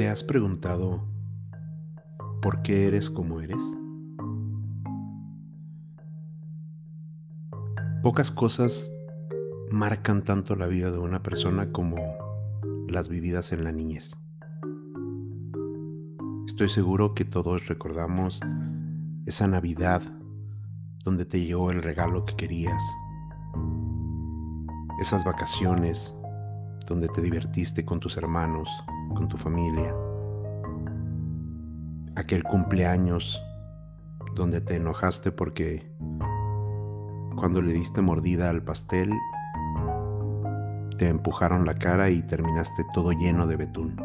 [0.00, 1.04] ¿Te has preguntado
[2.40, 3.62] por qué eres como eres?
[8.02, 8.90] Pocas cosas
[9.70, 11.98] marcan tanto la vida de una persona como
[12.88, 14.16] las vividas en la niñez.
[16.46, 18.40] Estoy seguro que todos recordamos
[19.26, 20.00] esa Navidad
[21.04, 22.82] donde te llegó el regalo que querías,
[24.98, 26.16] esas vacaciones
[26.88, 28.70] donde te divertiste con tus hermanos,
[29.14, 29.94] con tu familia,
[32.16, 33.42] aquel cumpleaños
[34.34, 35.90] donde te enojaste porque
[37.36, 39.12] cuando le diste mordida al pastel
[40.98, 43.96] te empujaron la cara y terminaste todo lleno de betún.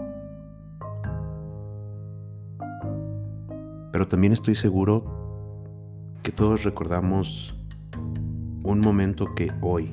[3.91, 5.05] Pero también estoy seguro
[6.23, 7.55] que todos recordamos
[8.63, 9.91] un momento que hoy,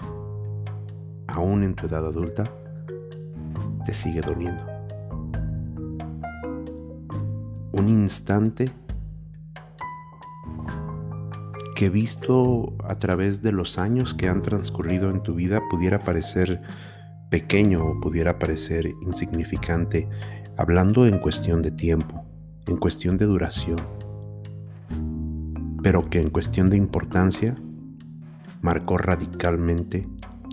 [1.27, 2.45] aún en tu edad adulta,
[3.85, 4.72] te sigue doliendo.
[7.73, 8.71] Un instante
[11.75, 16.63] que visto a través de los años que han transcurrido en tu vida pudiera parecer
[17.31, 20.07] pequeño o pudiera parecer insignificante,
[20.57, 22.25] hablando en cuestión de tiempo,
[22.67, 23.79] en cuestión de duración,
[25.83, 27.57] pero que en cuestión de importancia
[28.61, 30.07] marcó radicalmente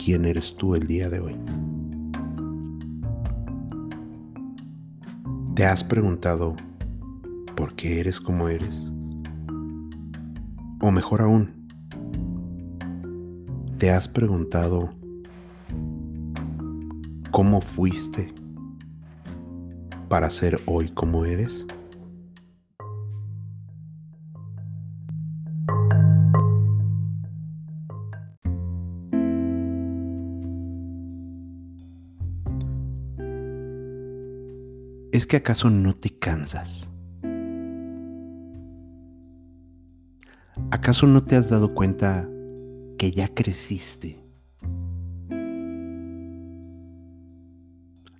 [0.03, 1.35] quién eres tú el día de hoy.
[5.53, 6.55] ¿Te has preguntado
[7.59, 8.89] por qué eres como eres?
[10.79, 11.67] O mejor aún,
[13.77, 14.93] ¿te has preguntado
[17.31, 18.33] cómo fuiste
[20.07, 21.65] para ser hoy como eres?
[35.11, 36.89] ¿Es que acaso no te cansas?
[40.71, 42.29] ¿Acaso no te has dado cuenta
[42.99, 44.23] que ya creciste?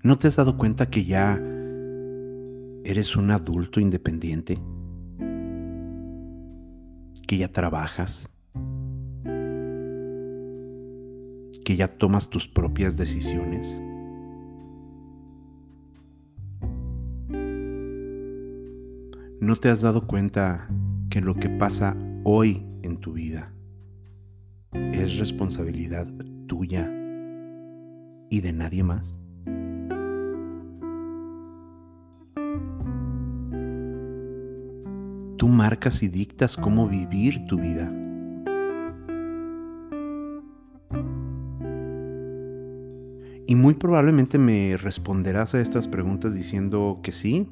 [0.01, 1.39] ¿No te has dado cuenta que ya
[2.83, 4.57] eres un adulto independiente?
[7.27, 8.27] ¿Que ya trabajas?
[11.63, 13.79] ¿Que ya tomas tus propias decisiones?
[19.39, 20.67] ¿No te has dado cuenta
[21.11, 23.53] que lo que pasa hoy en tu vida
[24.73, 26.07] es responsabilidad
[26.47, 26.91] tuya
[28.29, 29.19] y de nadie más?
[35.37, 37.89] Tú marcas y dictas cómo vivir tu vida.
[43.47, 47.47] Y muy probablemente me responderás a estas preguntas diciendo que sí,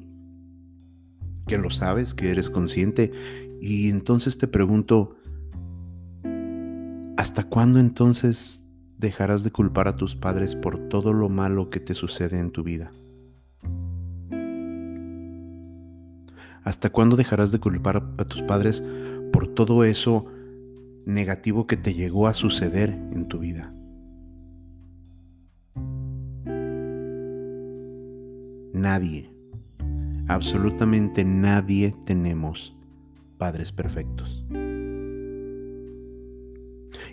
[1.48, 3.10] que lo sabes, que eres consciente.
[3.60, 5.16] Y entonces te pregunto,
[7.16, 8.62] ¿hasta cuándo entonces
[8.98, 12.62] dejarás de culpar a tus padres por todo lo malo que te sucede en tu
[12.62, 12.92] vida?
[16.62, 18.84] ¿Hasta cuándo dejarás de culpar a tus padres
[19.32, 20.26] por todo eso
[21.06, 23.74] negativo que te llegó a suceder en tu vida?
[28.74, 29.37] Nadie
[30.28, 32.76] absolutamente nadie tenemos
[33.38, 34.44] padres perfectos.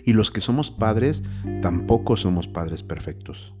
[0.04, 1.22] Y los que somos padres
[1.62, 3.54] tampoco somos padres perfectos.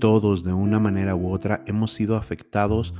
[0.00, 2.94] Todos de una manera u otra hemos sido afectados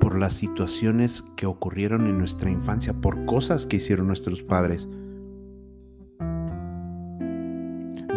[0.00, 4.88] por las situaciones que ocurrieron en nuestra infancia, por cosas que hicieron nuestros padres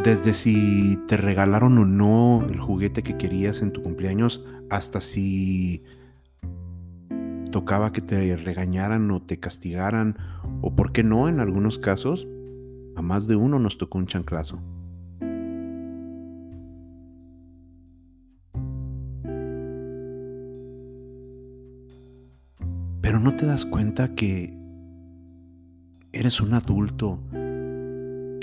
[0.03, 5.81] Desde si te regalaron o no el juguete que querías en tu cumpleaños, hasta si
[7.51, 10.17] tocaba que te regañaran o te castigaran,
[10.61, 12.27] o por qué no, en algunos casos,
[12.97, 14.59] a más de uno nos tocó un chanclazo.
[22.99, 24.53] Pero no te das cuenta que
[26.11, 27.21] eres un adulto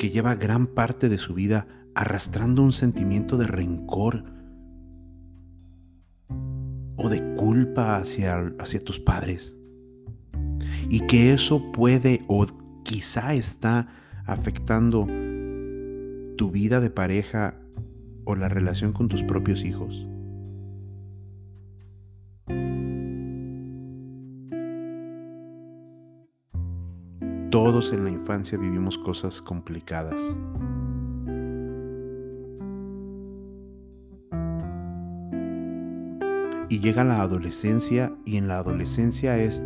[0.00, 4.24] que lleva gran parte de su vida arrastrando un sentimiento de rencor
[6.96, 9.54] o de culpa hacia, hacia tus padres.
[10.88, 12.46] Y que eso puede o
[12.82, 13.88] quizá está
[14.24, 15.06] afectando
[16.38, 17.60] tu vida de pareja
[18.24, 20.08] o la relación con tus propios hijos.
[27.50, 30.38] Todos en la infancia vivimos cosas complicadas.
[36.70, 39.60] y llega la adolescencia y en la adolescencia es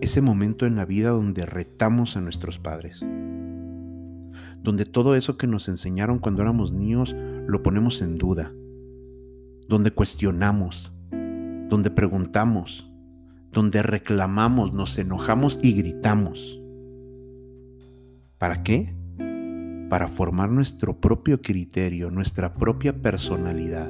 [0.00, 3.06] ese momento en la vida donde retamos a nuestros padres.
[4.62, 7.14] Donde todo eso que nos enseñaron cuando éramos niños
[7.46, 8.50] lo ponemos en duda.
[9.68, 10.90] Donde cuestionamos,
[11.68, 12.90] donde preguntamos,
[13.50, 16.61] donde reclamamos, nos enojamos y gritamos.
[18.42, 18.92] ¿Para qué?
[19.88, 23.88] Para formar nuestro propio criterio, nuestra propia personalidad.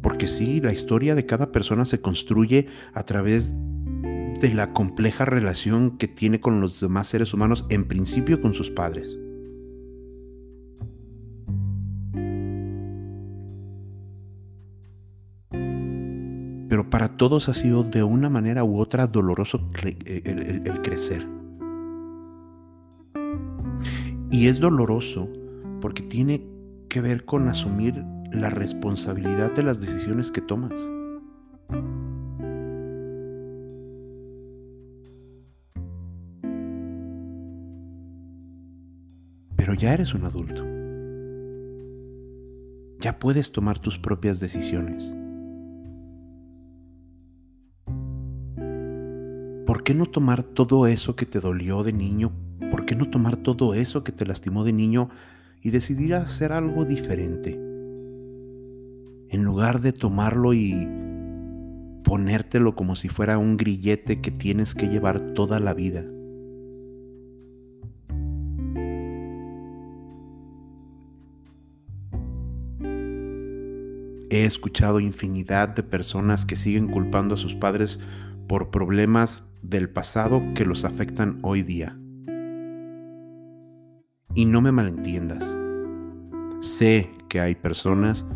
[0.00, 5.98] Porque sí, la historia de cada persona se construye a través de la compleja relación
[5.98, 9.18] que tiene con los demás seres humanos, en principio con sus padres.
[16.92, 21.26] Para todos ha sido de una manera u otra doloroso eh, el, crecer.
[24.30, 25.26] Y es doloroso
[25.80, 26.46] porque tiene
[26.90, 30.78] que ver con asumir la responsabilidad de las decisiones que tomas.
[39.56, 40.62] Pero ya eres un adulto.
[43.00, 45.21] Ya puedes tomar tus propias decisiones.
[49.82, 52.30] ¿Por qué no tomar todo eso que te dolió de niño?
[52.70, 55.10] ¿Por qué no tomar todo eso que te lastimó de niño
[55.60, 57.58] y decidir hacer algo diferente?
[59.28, 60.86] en lugar de tomarlo y
[62.04, 66.04] ponértelo como si fuera un grillete que tienes que llevar toda la vida.
[74.30, 77.98] He escuchado infinidad de personas que siguen culpando a sus padres
[78.52, 81.98] por problemas del pasado que los afectan hoy día.
[84.34, 85.58] Y no me malentiendas.
[86.60, 88.26] Sé que hay personas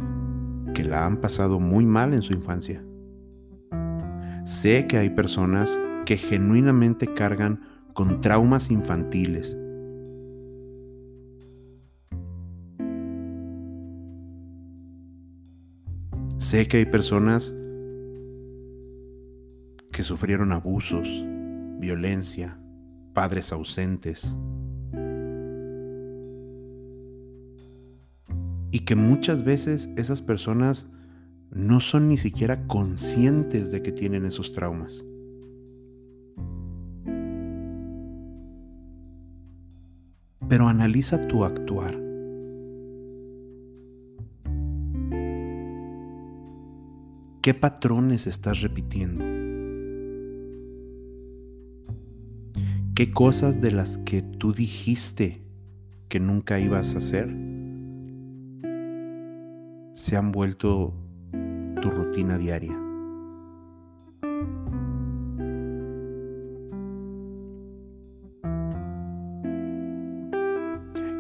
[0.73, 2.83] que la han pasado muy mal en su infancia.
[4.47, 7.61] Sé que hay personas que genuinamente cargan
[7.93, 9.55] con traumas infantiles.
[16.39, 17.55] Sé que hay personas
[19.97, 21.09] que sufrieron abusos,
[21.79, 22.59] violencia,
[23.15, 24.37] padres ausentes,
[28.71, 30.87] y que muchas veces esas personas
[31.51, 35.03] no son ni siquiera conscientes de que tienen esos traumas.
[40.47, 41.99] Pero analiza tu actuar.
[47.41, 49.36] ¿Qué patrones estás repitiendo?
[52.97, 55.43] ¿Qué cosas de las que tú dijiste
[56.09, 57.29] que nunca ibas a hacer
[59.93, 60.95] se han vuelto
[61.83, 62.75] tu rutina diaria.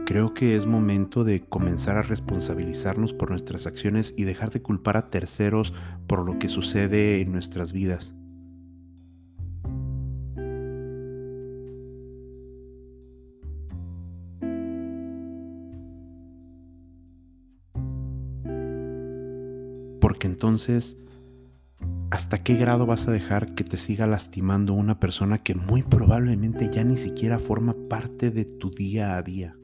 [0.06, 4.96] Creo que es momento de comenzar a responsabilizarnos por nuestras acciones y dejar de culpar
[4.96, 5.74] a terceros
[6.06, 8.14] por lo que sucede en nuestras vidas.
[20.36, 20.98] Entonces,
[22.10, 26.68] ¿hasta qué grado vas a dejar que te siga lastimando una persona que muy probablemente
[26.70, 29.56] ya ni siquiera forma parte de tu día a día?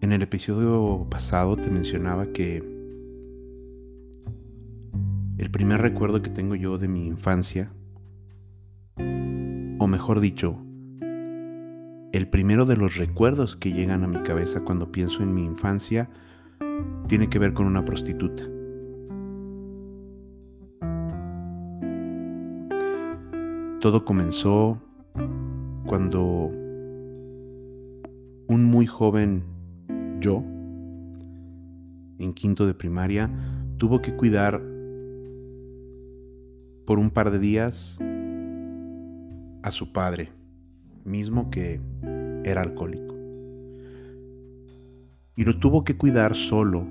[0.00, 2.56] En el episodio pasado te mencionaba que
[5.38, 7.72] el primer recuerdo que tengo yo de mi infancia
[9.92, 10.56] mejor dicho,
[12.12, 16.08] el primero de los recuerdos que llegan a mi cabeza cuando pienso en mi infancia
[17.08, 18.42] tiene que ver con una prostituta.
[23.80, 24.80] Todo comenzó
[25.84, 26.50] cuando
[28.48, 29.44] un muy joven
[30.20, 30.42] yo,
[32.18, 33.30] en quinto de primaria,
[33.76, 34.62] tuvo que cuidar
[36.86, 37.98] por un par de días
[39.62, 40.32] a su padre,
[41.04, 41.80] mismo que
[42.44, 43.14] era alcohólico.
[45.36, 46.86] Y lo tuvo que cuidar solo,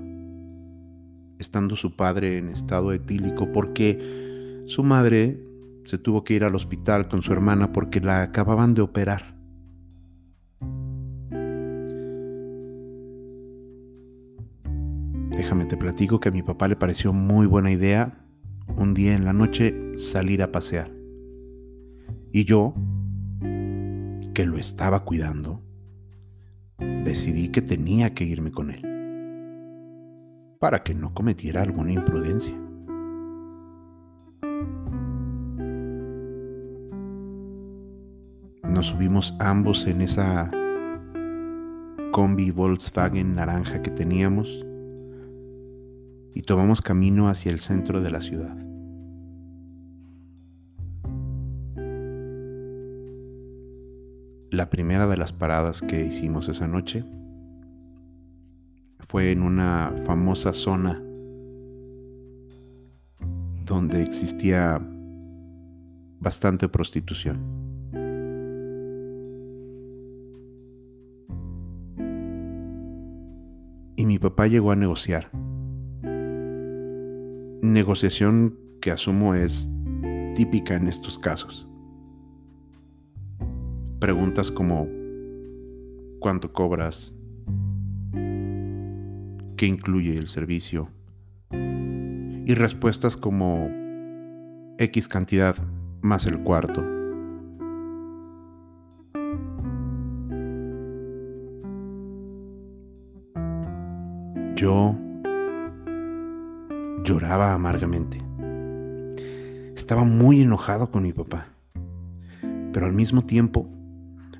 [1.38, 5.38] estando su padre en estado etílico, porque su madre
[5.84, 9.32] se tuvo que ir al hospital con su hermana porque la acababan de operar.
[15.30, 18.18] Déjame te platico que a mi papá le pareció muy buena idea
[18.76, 21.01] un día en la noche salir a pasear.
[22.32, 22.74] Y yo,
[24.32, 25.60] que lo estaba cuidando,
[26.78, 28.92] decidí que tenía que irme con él
[30.58, 32.54] para que no cometiera alguna imprudencia.
[38.62, 40.50] Nos subimos ambos en esa
[42.12, 44.64] combi Volkswagen naranja que teníamos
[46.34, 48.71] y tomamos camino hacia el centro de la ciudad.
[54.52, 57.06] La primera de las paradas que hicimos esa noche
[59.00, 61.02] fue en una famosa zona
[63.64, 64.78] donde existía
[66.20, 67.40] bastante prostitución.
[73.96, 75.30] Y mi papá llegó a negociar
[77.62, 79.66] negociación que asumo es
[80.34, 81.71] típica en estos casos.
[84.02, 84.88] Preguntas como
[86.18, 87.14] ¿cuánto cobras?
[89.56, 90.88] ¿Qué incluye el servicio?
[91.52, 93.70] Y respuestas como
[94.78, 95.54] X cantidad
[96.00, 96.84] más el cuarto.
[104.56, 104.96] Yo
[107.04, 108.18] lloraba amargamente.
[109.76, 111.46] Estaba muy enojado con mi papá,
[112.72, 113.68] pero al mismo tiempo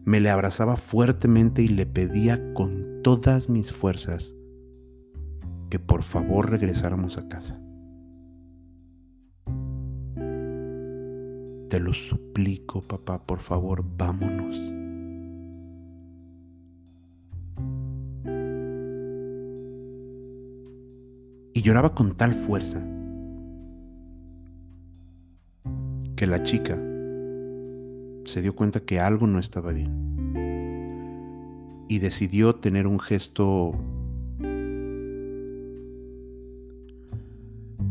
[0.05, 4.35] me le abrazaba fuertemente y le pedía con todas mis fuerzas
[5.71, 7.61] que por favor regresáramos a casa.
[11.69, 14.73] Te lo suplico, papá, por favor, vámonos.
[21.55, 22.83] y lloraba con tal fuerza
[26.17, 26.79] que la chica
[28.25, 30.13] se dio cuenta que algo no estaba bien
[31.89, 33.75] y decidió tener un gesto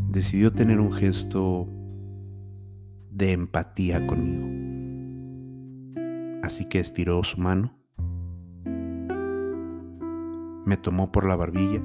[0.10, 1.68] decidió tener un gesto
[3.12, 4.48] de empatía conmigo.
[6.44, 7.74] Así que estiró su mano,
[10.66, 11.82] me tomó por la barbilla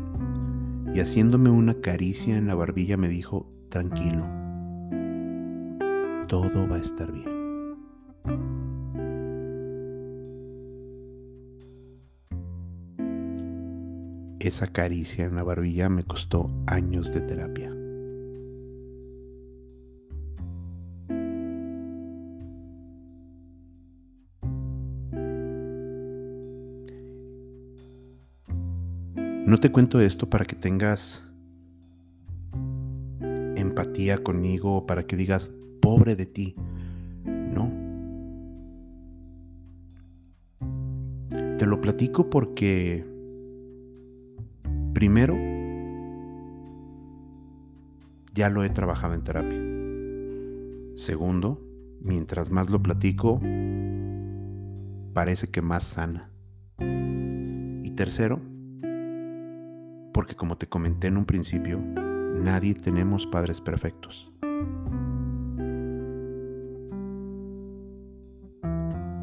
[0.95, 4.27] y haciéndome una caricia en la barbilla me dijo, tranquilo,
[6.29, 7.36] todo va a estar bien.
[14.47, 17.69] Esa caricia en la barbilla me costó años de terapia.
[29.45, 31.25] No te cuento esto para que tengas
[33.57, 35.51] empatía conmigo o para que digas,
[35.81, 36.55] pobre de ti.
[37.25, 37.73] No.
[41.59, 43.16] Te lo platico porque,
[44.97, 45.37] primero,
[48.33, 49.61] ya lo he trabajado en terapia.
[50.95, 51.61] Segundo,
[52.01, 53.39] mientras más lo platico,
[55.13, 56.31] parece que más sana.
[56.79, 58.41] Y tercero,
[60.15, 64.33] porque como te comenté en un principio, nadie tenemos padres perfectos.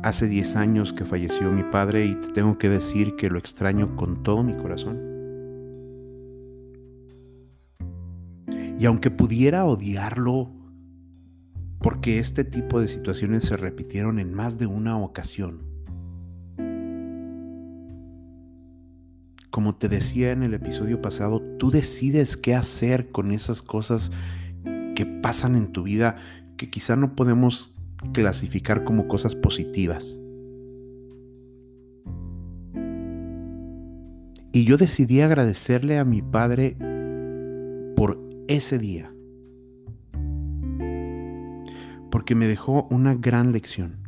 [0.03, 3.95] Hace 10 años que falleció mi padre y te tengo que decir que lo extraño
[3.95, 5.12] con todo mi corazón.
[8.83, 10.51] Y aunque pudiera odiarlo,
[11.79, 15.61] porque este tipo de situaciones se repitieron en más de una ocasión,
[19.51, 24.11] como te decía en el episodio pasado, tú decides qué hacer con esas cosas
[24.95, 26.17] que pasan en tu vida
[26.57, 27.79] que quizá no podemos
[28.11, 30.19] clasificar como cosas positivas.
[34.51, 36.75] Y yo decidí agradecerle a mi padre
[38.47, 39.13] ese día.
[42.11, 44.03] Porque me dejó una gran lección.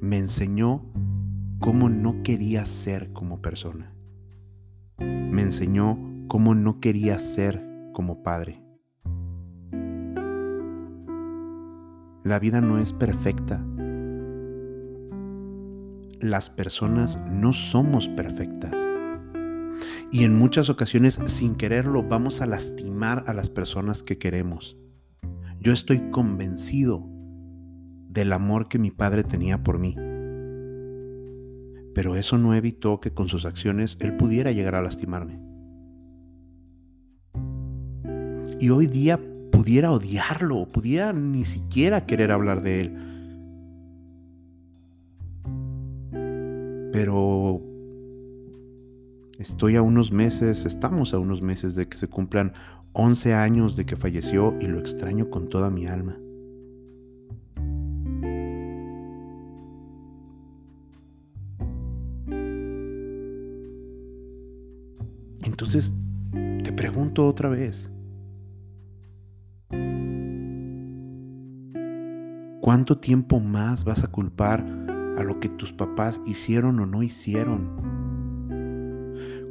[0.00, 0.84] Me enseñó
[1.60, 3.94] cómo no quería ser como persona.
[4.98, 8.60] Me enseñó cómo no quería ser como padre.
[12.22, 13.64] La vida no es perfecta.
[16.20, 18.93] Las personas no somos perfectas.
[20.14, 24.78] Y en muchas ocasiones, sin quererlo, vamos a lastimar a las personas que queremos.
[25.60, 27.04] Yo estoy convencido
[28.08, 29.96] del amor que mi padre tenía por mí
[31.94, 35.38] pero eso no evitó que con sus acciones él pudiera llegar a lastimarme.
[38.60, 39.20] Y hoy día
[39.52, 42.98] pudiera odiarlo, pudiera ni siquiera querer hablar de él.
[46.92, 47.62] Pero
[49.38, 52.52] estoy a unos meses, estamos a unos meses de que se cumplan
[52.92, 56.16] 11 años de que falleció y lo extraño con toda mi alma.
[65.42, 65.92] Entonces,
[66.32, 67.90] te pregunto otra vez,
[72.60, 74.64] ¿cuánto tiempo más vas a culpar
[75.18, 77.93] a lo que tus papás hicieron o no hicieron?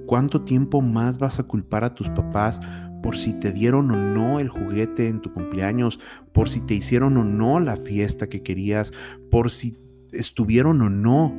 [0.05, 2.59] ¿Cuánto tiempo más vas a culpar a tus papás
[3.01, 5.99] por si te dieron o no el juguete en tu cumpleaños,
[6.31, 8.93] por si te hicieron o no la fiesta que querías,
[9.29, 9.77] por si
[10.11, 11.33] estuvieron o no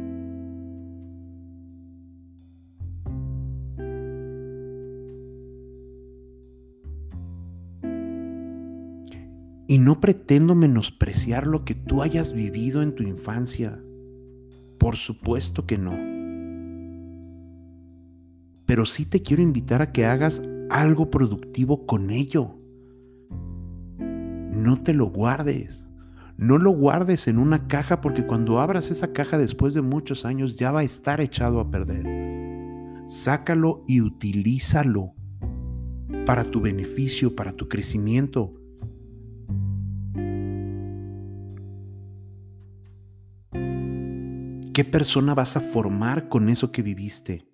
[9.66, 13.80] Y no pretendo menospreciar lo que tú hayas vivido en tu infancia.
[14.78, 16.24] Por supuesto que no.
[18.75, 22.59] Pero sí te quiero invitar a que hagas algo productivo con ello.
[24.00, 25.87] No te lo guardes.
[26.38, 30.57] No lo guardes en una caja porque cuando abras esa caja después de muchos años
[30.57, 32.04] ya va a estar echado a perder.
[33.07, 35.14] Sácalo y utilízalo
[36.26, 38.54] para tu beneficio, para tu crecimiento
[44.73, 47.53] ¿Qué persona vas a formar con eso que viviste?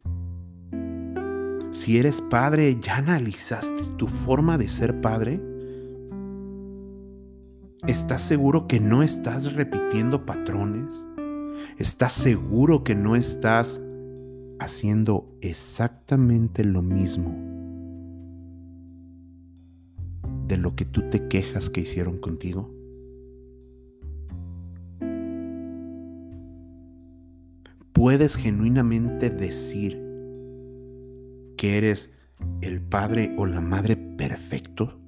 [1.71, 5.41] Si eres padre, ¿ya analizaste tu forma de ser padre?
[7.87, 11.07] ¿Estás seguro que no estás repitiendo patrones?
[11.79, 13.81] ¿Estás seguro que no estás
[14.59, 17.35] haciendo exactamente lo mismo
[20.47, 22.80] de lo que tú te quejas que hicieron contigo?
[28.00, 30.10] puedes genuinamente decir
[31.61, 32.11] que eres
[32.63, 34.99] el padre o la madre perfecto?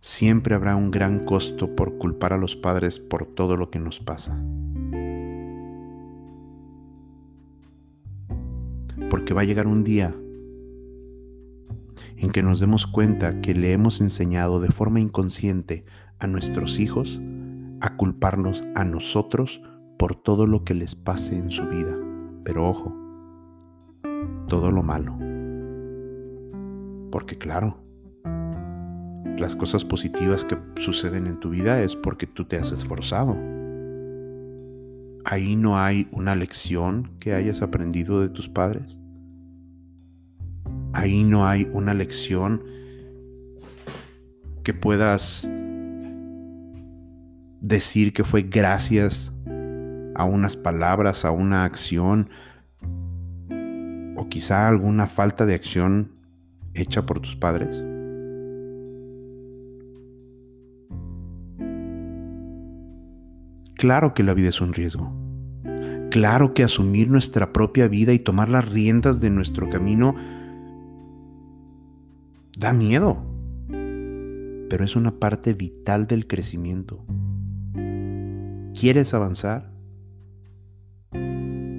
[0.00, 4.00] Siempre habrá un gran costo por culpar a los padres por todo lo que nos
[4.00, 4.36] pasa.
[9.08, 10.16] Porque va a llegar un día
[12.16, 15.84] en que nos demos cuenta que le hemos enseñado de forma inconsciente
[16.20, 17.20] a nuestros hijos
[17.80, 19.62] a culparnos a nosotros
[19.98, 21.96] por todo lo que les pase en su vida.
[22.44, 22.94] Pero ojo,
[24.48, 25.16] todo lo malo.
[27.10, 27.82] Porque claro,
[29.36, 33.36] las cosas positivas que suceden en tu vida es porque tú te has esforzado.
[35.24, 38.98] Ahí no hay una lección que hayas aprendido de tus padres.
[40.92, 42.62] Ahí no hay una lección
[44.62, 45.48] que puedas
[47.60, 49.32] decir que fue gracias
[50.14, 52.30] a unas palabras, a una acción
[54.16, 56.12] o quizá alguna falta de acción
[56.74, 57.84] hecha por tus padres.
[63.76, 65.12] Claro que la vida es un riesgo.
[66.10, 70.14] Claro que asumir nuestra propia vida y tomar las riendas de nuestro camino
[72.60, 73.16] Da miedo,
[73.68, 77.02] pero es una parte vital del crecimiento.
[78.80, 79.70] ¿Quieres avanzar?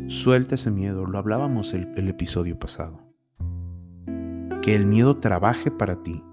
[0.07, 3.01] Suelta ese miedo, lo hablábamos el, el episodio pasado.
[4.61, 6.23] Que el miedo trabaje para ti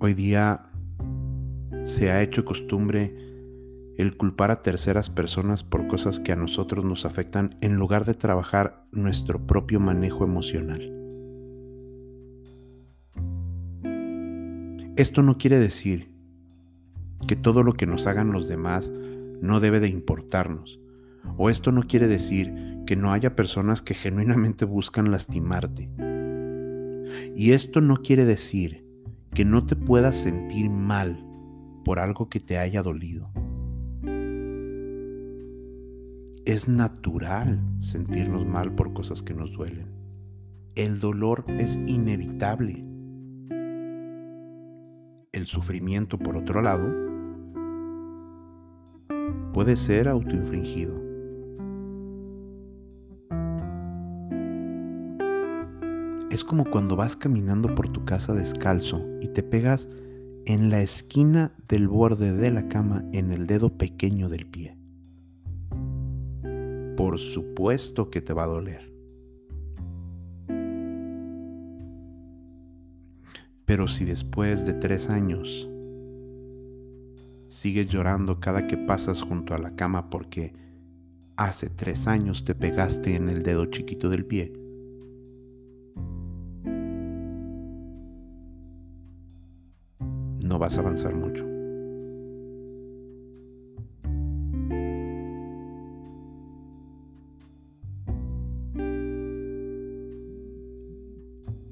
[0.00, 0.68] Hoy día
[1.84, 3.31] se ha hecho costumbre
[3.98, 8.14] el culpar a terceras personas por cosas que a nosotros nos afectan en lugar de
[8.14, 10.80] trabajar nuestro propio manejo emocional.
[14.96, 16.12] Esto no quiere decir
[17.26, 18.92] que todo lo que nos hagan los demás
[19.40, 20.80] no debe de importarnos.
[21.36, 22.52] O esto no quiere decir
[22.86, 25.90] que no haya personas que genuinamente buscan lastimarte.
[27.34, 28.86] Y esto no quiere decir
[29.34, 31.24] que no te puedas sentir mal
[31.84, 33.30] por algo que te haya dolido.
[36.44, 39.86] Es natural sentirnos mal por cosas que nos duelen.
[40.74, 42.84] El dolor es inevitable.
[45.32, 46.88] el sufrimiento, por otro lado,
[49.52, 51.00] puede ser autoinfligido.
[56.30, 59.88] Es como cuando vas caminando por tu casa descalzo y te pegas
[60.46, 64.81] en la esquina del borde de la cama en el dedo pequeño del pie.
[66.96, 68.92] Por supuesto que te va a doler.
[73.64, 75.68] Pero si después de tres años
[77.48, 80.52] sigues llorando cada que pasas junto a la cama porque
[81.36, 84.52] hace tres años te pegaste en el dedo chiquito del pie,
[90.44, 91.51] no vas a avanzar mucho.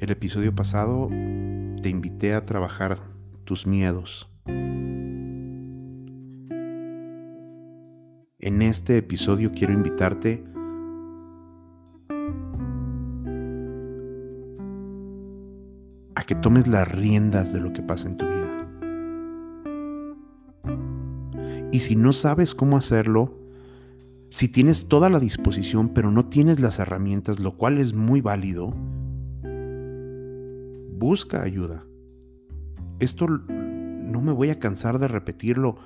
[0.00, 3.02] El episodio pasado te invité a trabajar
[3.44, 4.30] tus miedos.
[8.38, 10.42] En este episodio quiero invitarte
[16.14, 18.70] a que tomes las riendas de lo que pasa en tu vida.
[21.72, 23.34] Y si no sabes cómo hacerlo,
[24.30, 28.74] si tienes toda la disposición pero no tienes las herramientas, lo cual es muy válido,
[31.00, 31.82] busca ayuda.
[33.00, 35.78] Esto no me voy a cansar de repetirlo.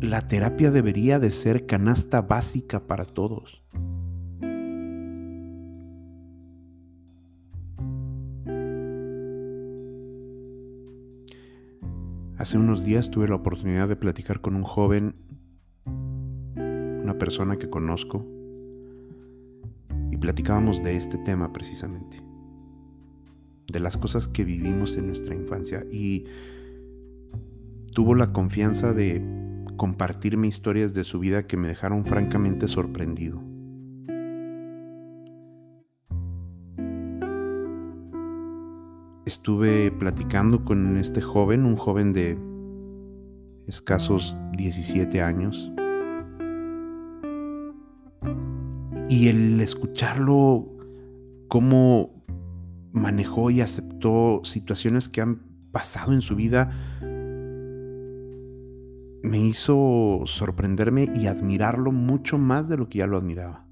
[0.00, 3.62] La terapia debería de ser canasta básica para todos.
[12.36, 15.14] Hace unos días tuve la oportunidad de platicar con un joven,
[16.56, 18.26] una persona que conozco,
[20.10, 22.25] y platicábamos de este tema precisamente
[23.66, 26.24] de las cosas que vivimos en nuestra infancia y
[27.92, 29.22] tuvo la confianza de
[29.76, 33.42] compartirme historias de su vida que me dejaron francamente sorprendido.
[39.24, 42.38] Estuve platicando con este joven, un joven de
[43.66, 45.72] escasos 17 años,
[49.08, 50.68] y el escucharlo,
[51.48, 52.15] cómo
[52.96, 56.72] manejó y aceptó situaciones que han pasado en su vida,
[59.22, 63.66] me hizo sorprenderme y admirarlo mucho más de lo que ya lo admiraba.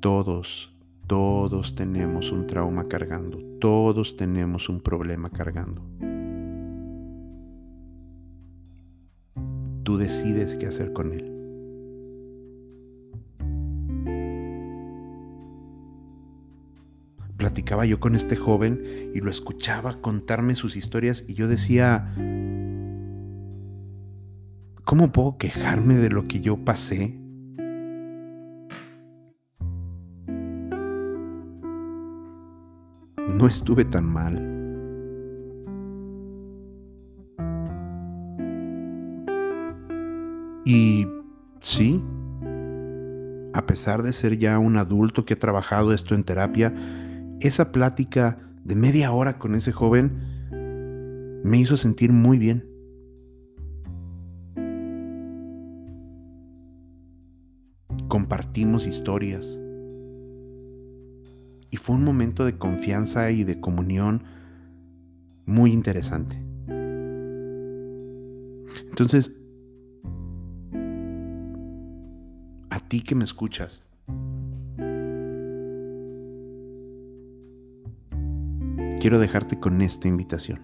[0.00, 5.82] Todos, todos tenemos un trauma cargando, todos tenemos un problema cargando.
[9.82, 11.23] Tú decides qué hacer con él.
[17.54, 22.12] Platicaba yo con este joven y lo escuchaba contarme sus historias y yo decía,
[24.82, 27.16] ¿cómo puedo quejarme de lo que yo pasé?
[33.28, 34.50] No estuve tan mal.
[40.64, 41.06] Y
[41.60, 42.02] sí,
[43.52, 46.74] a pesar de ser ya un adulto que ha trabajado esto en terapia,
[47.44, 50.12] esa plática de media hora con ese joven
[51.44, 52.66] me hizo sentir muy bien.
[58.08, 59.60] Compartimos historias.
[61.70, 64.24] Y fue un momento de confianza y de comunión
[65.44, 66.42] muy interesante.
[68.88, 69.32] Entonces,
[72.70, 73.84] a ti que me escuchas,
[79.04, 80.62] quiero dejarte con esta invitación.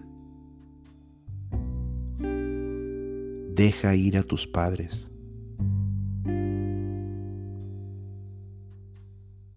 [3.53, 5.11] Deja ir a tus padres.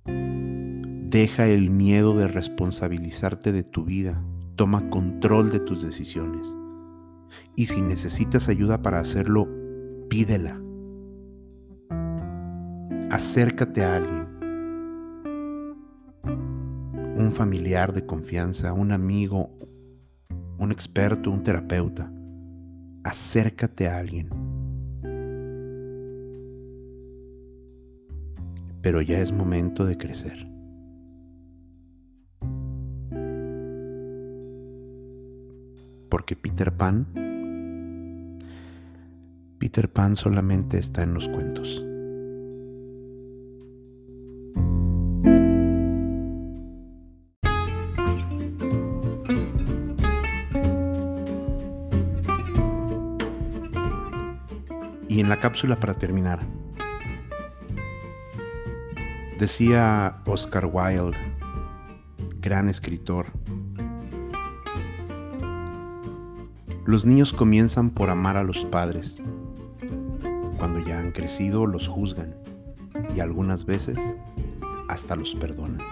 [0.04, 4.22] Deja el miedo de responsabilizarte de tu vida.
[4.54, 6.54] Toma control de tus decisiones.
[7.56, 9.48] Y si necesitas ayuda para hacerlo,
[10.10, 10.60] pídela.
[13.10, 14.23] Acércate a alguien
[17.16, 19.50] un familiar de confianza, un amigo,
[20.58, 22.10] un experto, un terapeuta.
[23.04, 24.28] Acércate a alguien.
[28.82, 30.50] Pero ya es momento de crecer.
[36.08, 37.06] Porque Peter Pan,
[39.58, 41.84] Peter Pan solamente está en los cuentos.
[55.34, 56.46] La cápsula para terminar,
[59.36, 61.18] decía Oscar Wilde,
[62.38, 63.26] gran escritor,
[66.86, 69.24] los niños comienzan por amar a los padres.
[70.56, 72.36] Cuando ya han crecido los juzgan
[73.16, 73.98] y algunas veces
[74.88, 75.84] hasta los perdonan.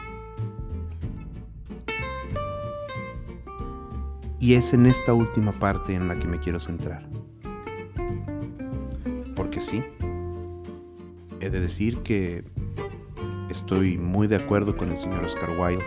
[4.39, 7.12] Y es en esta última parte en la que me quiero centrar.
[9.63, 9.85] Sí,
[11.41, 12.43] he de decir que
[13.49, 15.85] estoy muy de acuerdo con el señor Oscar Wilde.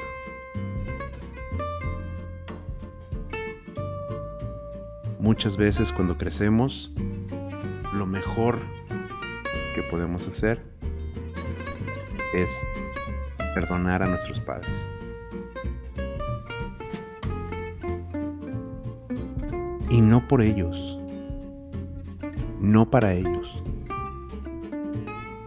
[5.20, 6.90] Muchas veces cuando crecemos,
[7.94, 8.60] lo mejor
[9.76, 10.64] que podemos hacer
[12.34, 12.50] es
[13.54, 14.72] perdonar a nuestros padres.
[19.90, 20.98] Y no por ellos,
[22.62, 23.45] no para ellos,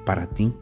[0.09, 0.55] para ti.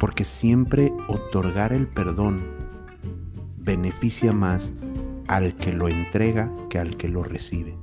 [0.00, 2.42] Porque siempre otorgar el perdón
[3.58, 4.72] beneficia más
[5.28, 7.76] al que lo entrega que al que lo recibe.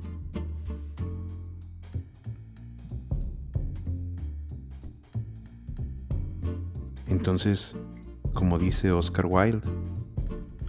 [7.06, 7.76] Entonces,
[8.34, 9.66] como dice Oscar Wilde,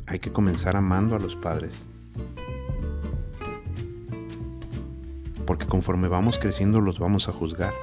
[0.06, 1.84] hay que comenzar amando a los padres.
[5.46, 7.74] Porque conforme vamos creciendo los vamos a juzgar.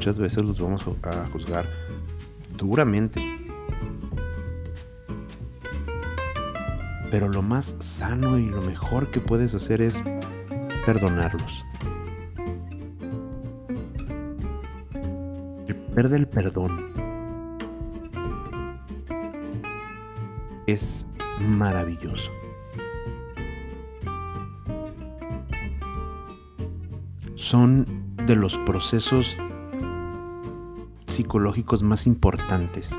[0.00, 1.66] Muchas veces los vamos a juzgar
[2.56, 3.20] duramente.
[7.10, 10.02] Pero lo más sano y lo mejor que puedes hacer es
[10.86, 11.66] perdonarlos.
[15.68, 16.94] El poder del perdón
[20.66, 21.06] es
[21.42, 22.30] maravilloso.
[27.34, 27.84] Son
[28.24, 29.36] de los procesos
[31.20, 32.90] psicológicos más importantes,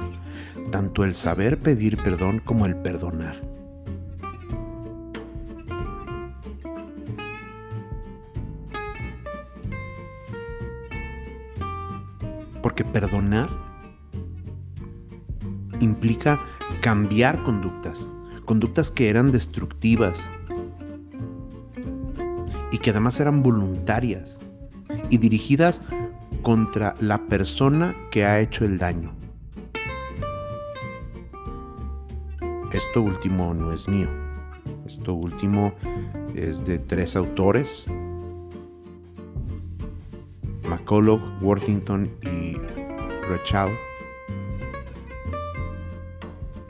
[0.69, 3.41] tanto el saber pedir perdón como el perdonar.
[12.61, 13.49] Porque perdonar
[15.79, 16.39] implica
[16.81, 18.07] cambiar conductas,
[18.45, 20.21] conductas que eran destructivas
[22.71, 24.39] y que además eran voluntarias
[25.09, 25.81] y dirigidas
[26.41, 29.13] contra la persona que ha hecho el daño.
[32.71, 34.09] Esto último no es mío.
[34.85, 35.73] Esto último
[36.35, 37.87] es de tres autores,
[40.69, 42.55] McCullough, Worthington y
[43.29, 43.75] Rachel.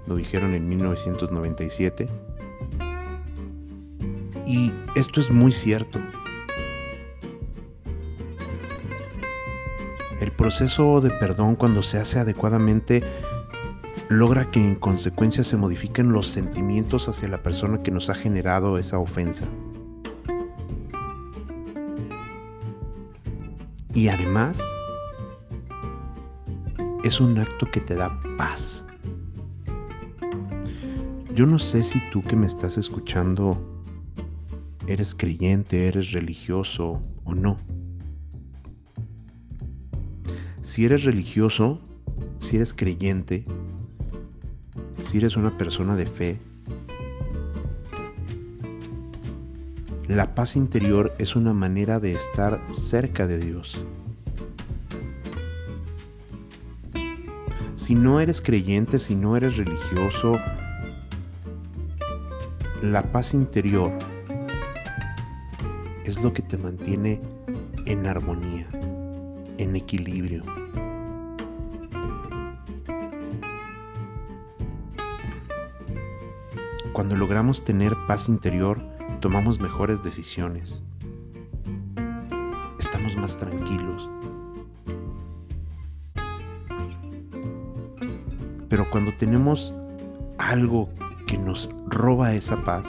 [0.07, 2.07] Lo dijeron en 1997.
[4.47, 5.99] Y esto es muy cierto.
[10.41, 13.03] Proceso de perdón cuando se hace adecuadamente
[14.09, 18.79] logra que en consecuencia se modifiquen los sentimientos hacia la persona que nos ha generado
[18.79, 19.45] esa ofensa.
[23.93, 24.59] Y además,
[27.03, 28.83] es un acto que te da paz.
[31.35, 33.63] Yo no sé si tú que me estás escuchando
[34.87, 37.57] eres creyente, eres religioso o no.
[40.71, 41.81] Si eres religioso,
[42.39, 43.43] si eres creyente,
[45.01, 46.39] si eres una persona de fe,
[50.07, 53.83] la paz interior es una manera de estar cerca de Dios.
[57.75, 60.39] Si no eres creyente, si no eres religioso,
[62.81, 63.91] la paz interior
[66.05, 67.19] es lo que te mantiene
[67.85, 68.69] en armonía
[69.61, 70.60] en equilibrio.
[77.11, 78.81] Cuando logramos tener paz interior,
[79.19, 80.81] tomamos mejores decisiones.
[82.79, 84.09] Estamos más tranquilos.
[88.69, 89.73] Pero cuando tenemos
[90.37, 90.87] algo
[91.27, 92.87] que nos roba esa paz,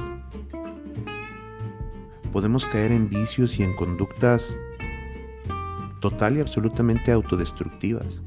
[2.30, 4.56] podemos caer en vicios y en conductas
[5.98, 8.22] total y absolutamente autodestructivas.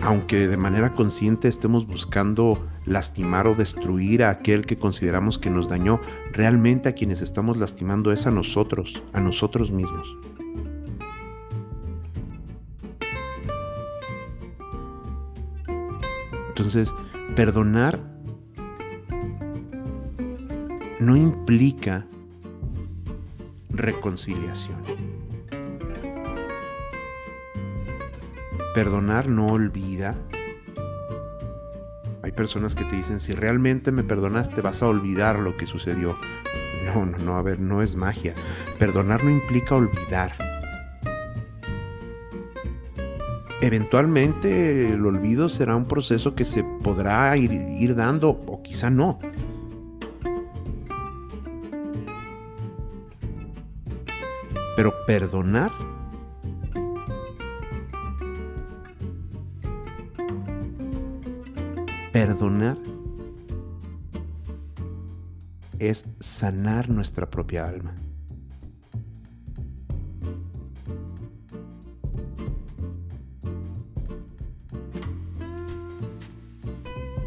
[0.00, 5.68] Aunque de manera consciente estemos buscando lastimar o destruir a aquel que consideramos que nos
[5.68, 6.00] dañó,
[6.32, 10.16] realmente a quienes estamos lastimando es a nosotros, a nosotros mismos.
[16.48, 16.92] Entonces,
[17.36, 18.00] perdonar
[20.98, 22.04] no implica
[23.70, 24.80] reconciliación.
[28.74, 30.16] Perdonar no olvida.
[32.40, 36.16] Personas que te dicen, si realmente me perdonaste, vas a olvidar lo que sucedió.
[36.86, 38.32] No, no, no, a ver, no es magia.
[38.78, 40.32] Perdonar no implica olvidar.
[43.60, 49.18] Eventualmente el olvido será un proceso que se podrá ir, ir dando o quizá no.
[54.76, 55.89] Pero perdonar
[62.30, 62.78] perdonar
[65.80, 67.92] es sanar nuestra propia alma.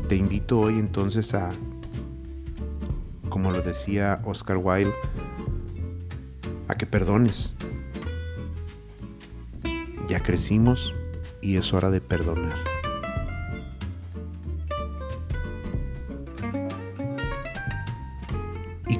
[0.08, 1.50] Te invito hoy entonces a,
[3.28, 4.94] como lo decía Oscar Wilde,
[6.70, 7.56] a que perdones.
[10.08, 10.96] Ya crecimos
[11.42, 12.73] y es hora de perdonar.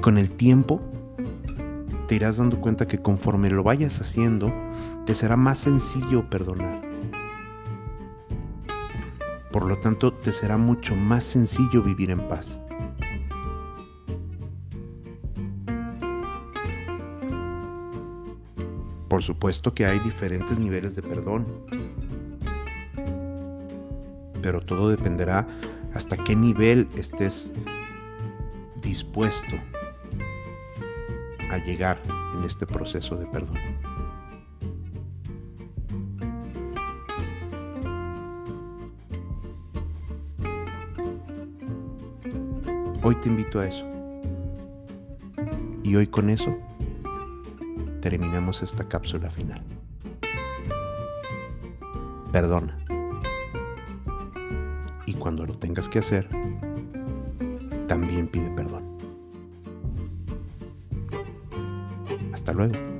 [0.04, 0.82] Con el tiempo
[2.08, 4.52] te irás dando cuenta que conforme lo vayas haciendo,
[5.06, 6.82] te será más sencillo perdonar.
[9.50, 12.60] Por lo tanto, te será mucho más sencillo vivir en paz.
[19.08, 21.46] Por supuesto que hay diferentes niveles de perdón,
[24.42, 25.48] pero todo dependerá
[25.94, 27.54] hasta qué nivel estés
[28.82, 29.56] dispuesto
[31.54, 32.00] a llegar
[32.36, 33.56] en este proceso de perdón.
[43.02, 43.86] Hoy te invito a eso.
[45.84, 46.56] Y hoy con eso
[48.00, 49.62] terminamos esta cápsula final.
[52.32, 52.76] Perdona.
[55.06, 56.28] Y cuando lo tengas que hacer,
[57.86, 58.83] también pide perdón.
[62.44, 62.93] Hasta luego.